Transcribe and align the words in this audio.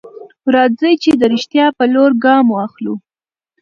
راځئ 0.53 0.93
چې 1.03 1.11
د 1.19 1.21
رښتيا 1.33 1.65
په 1.77 1.83
لور 1.93 2.11
ګام 2.23 2.45
واخلو. 2.51 2.93